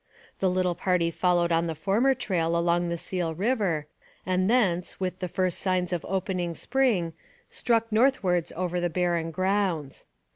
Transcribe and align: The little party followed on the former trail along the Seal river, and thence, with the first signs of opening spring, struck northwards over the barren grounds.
The 0.39 0.49
little 0.49 0.73
party 0.73 1.11
followed 1.11 1.51
on 1.51 1.67
the 1.67 1.75
former 1.75 2.15
trail 2.15 2.57
along 2.57 2.89
the 2.89 2.97
Seal 2.97 3.35
river, 3.35 3.85
and 4.25 4.49
thence, 4.49 4.99
with 4.99 5.19
the 5.19 5.27
first 5.27 5.59
signs 5.59 5.93
of 5.93 6.03
opening 6.05 6.55
spring, 6.55 7.13
struck 7.51 7.91
northwards 7.91 8.51
over 8.55 8.79
the 8.81 8.89
barren 8.89 9.29
grounds. 9.29 10.05